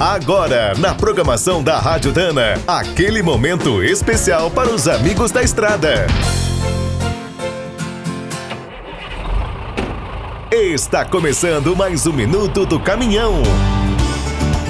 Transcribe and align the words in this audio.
Agora, 0.00 0.74
na 0.78 0.94
programação 0.94 1.60
da 1.60 1.76
Rádio 1.80 2.12
Dana, 2.12 2.54
aquele 2.68 3.20
momento 3.20 3.82
especial 3.82 4.48
para 4.48 4.70
os 4.70 4.86
amigos 4.86 5.32
da 5.32 5.42
estrada. 5.42 6.06
Está 10.52 11.04
começando 11.04 11.74
mais 11.74 12.06
um 12.06 12.12
minuto 12.12 12.64
do 12.64 12.78
caminhão. 12.78 13.42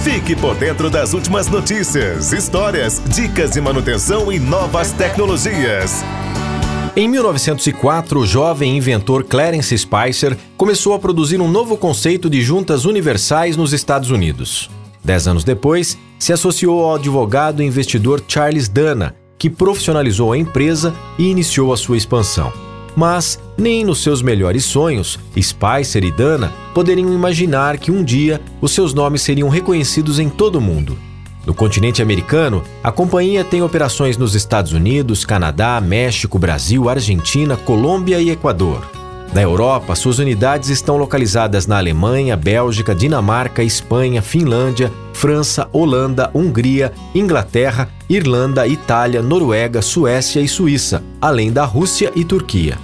Fique 0.02 0.34
por 0.34 0.54
dentro 0.54 0.88
das 0.88 1.12
últimas 1.12 1.46
notícias, 1.46 2.32
histórias, 2.32 3.02
dicas 3.08 3.50
de 3.50 3.60
manutenção 3.60 4.32
e 4.32 4.38
novas 4.38 4.92
tecnologias. 4.92 6.02
Em 6.96 7.06
1904, 7.06 8.20
o 8.20 8.26
jovem 8.26 8.78
inventor 8.78 9.24
Clarence 9.24 9.76
Spicer 9.76 10.38
começou 10.56 10.94
a 10.94 10.98
produzir 10.98 11.38
um 11.38 11.50
novo 11.50 11.76
conceito 11.76 12.30
de 12.30 12.40
juntas 12.40 12.86
universais 12.86 13.58
nos 13.58 13.74
Estados 13.74 14.10
Unidos. 14.10 14.70
Dez 15.04 15.26
anos 15.26 15.44
depois, 15.44 15.98
se 16.18 16.32
associou 16.32 16.84
ao 16.84 16.96
advogado 16.96 17.62
e 17.62 17.66
investidor 17.66 18.22
Charles 18.26 18.68
Dana, 18.68 19.14
que 19.38 19.48
profissionalizou 19.48 20.32
a 20.32 20.38
empresa 20.38 20.94
e 21.18 21.28
iniciou 21.28 21.72
a 21.72 21.76
sua 21.76 21.96
expansão. 21.96 22.52
Mas 22.96 23.38
nem 23.56 23.84
nos 23.84 24.02
seus 24.02 24.22
melhores 24.22 24.64
sonhos, 24.64 25.18
Spicer 25.40 26.02
e 26.02 26.10
Dana 26.10 26.52
poderiam 26.74 27.12
imaginar 27.12 27.78
que 27.78 27.92
um 27.92 28.02
dia 28.02 28.40
os 28.60 28.72
seus 28.72 28.92
nomes 28.92 29.22
seriam 29.22 29.48
reconhecidos 29.48 30.18
em 30.18 30.28
todo 30.28 30.56
o 30.56 30.60
mundo. 30.60 30.98
No 31.46 31.54
continente 31.54 32.02
americano, 32.02 32.62
a 32.82 32.92
companhia 32.92 33.44
tem 33.44 33.62
operações 33.62 34.18
nos 34.18 34.34
Estados 34.34 34.72
Unidos, 34.72 35.24
Canadá, 35.24 35.80
México, 35.80 36.38
Brasil, 36.38 36.88
Argentina, 36.88 37.56
Colômbia 37.56 38.20
e 38.20 38.30
Equador. 38.30 38.97
Na 39.32 39.42
Europa, 39.42 39.94
suas 39.94 40.18
unidades 40.18 40.70
estão 40.70 40.96
localizadas 40.96 41.66
na 41.66 41.76
Alemanha, 41.76 42.36
Bélgica, 42.36 42.94
Dinamarca, 42.94 43.62
Espanha, 43.62 44.22
Finlândia, 44.22 44.90
França, 45.12 45.68
Holanda, 45.72 46.30
Hungria, 46.34 46.92
Inglaterra, 47.14 47.88
Irlanda, 48.08 48.66
Itália, 48.66 49.20
Noruega, 49.20 49.82
Suécia 49.82 50.40
e 50.40 50.48
Suíça, 50.48 51.02
além 51.20 51.52
da 51.52 51.64
Rússia 51.64 52.10
e 52.16 52.24
Turquia. 52.24 52.78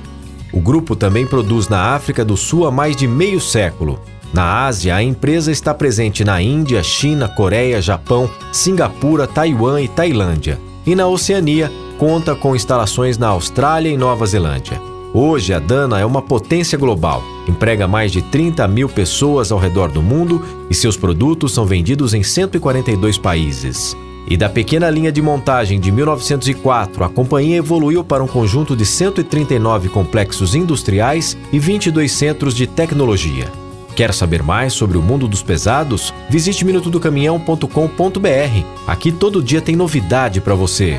O 0.53 0.61
grupo 0.61 0.95
também 0.95 1.27
produz 1.27 1.69
na 1.69 1.95
África 1.95 2.25
do 2.25 2.37
Sul 2.37 2.67
há 2.67 2.71
mais 2.71 2.95
de 2.95 3.09
meio 3.09 3.41
século. 3.41 4.01
Na 4.33 4.67
Ásia, 4.67 4.95
a 4.95 5.03
empresa 5.03 5.51
está 5.51 5.73
presente 5.73 6.25
na 6.25 6.43
Índia, 6.43 6.83
China, 6.83 7.29
Coreia, 7.29 7.81
Japão, 7.81 8.29
Singapura, 8.53 9.27
Taiwan 9.27 9.81
e 9.81 9.89
Tailândia. 9.89 10.59
E 10.85 10.95
na 10.95 11.07
Oceania, 11.07 11.73
conta 11.99 12.35
com 12.35 12.55
instalações 12.55 13.17
na 13.17 13.29
Austrália 13.29 13.89
e 13.89 13.97
Nova 13.97 14.27
Zelândia. 14.27 14.94
Hoje, 15.17 15.55
a 15.55 15.61
Dana 15.61 16.01
é 16.01 16.05
uma 16.05 16.21
potência 16.21 16.77
global, 16.77 17.23
emprega 17.47 17.87
mais 17.87 18.11
de 18.11 18.21
30 18.21 18.67
mil 18.67 18.89
pessoas 18.89 19.53
ao 19.53 19.61
redor 19.61 19.93
do 19.93 20.03
mundo 20.03 20.43
e 20.69 20.75
seus 20.75 20.97
produtos 20.97 21.53
são 21.53 21.65
vendidos 21.65 22.15
em 22.15 22.25
142 22.25 23.17
países. 23.17 23.97
E 24.27 24.37
da 24.37 24.49
pequena 24.49 24.91
linha 24.91 25.13
de 25.13 25.23
montagem 25.23 25.79
de 25.79 25.93
1904, 25.93 27.05
a 27.05 27.09
companhia 27.09 27.59
evoluiu 27.59 28.03
para 28.03 28.25
um 28.25 28.27
conjunto 28.27 28.75
de 28.75 28.85
139 28.85 29.89
complexos 29.89 30.57
industriais 30.57 31.39
e 31.53 31.61
22 31.61 32.11
centros 32.11 32.53
de 32.53 32.67
tecnologia. 32.67 33.53
Quer 33.95 34.13
saber 34.13 34.43
mais 34.43 34.73
sobre 34.73 34.99
o 34.99 35.03
mundo 35.03 35.29
dos 35.29 35.45
pesados? 35.45 36.13
Visite 36.29 36.65
minutodocaminhão.com.br. 36.65 38.65
Aqui 38.85 39.13
todo 39.13 39.41
dia 39.41 39.61
tem 39.61 39.77
novidade 39.77 40.41
para 40.41 40.57
você. 40.57 40.99